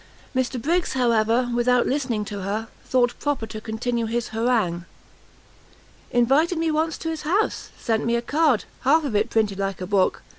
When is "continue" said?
3.61-4.07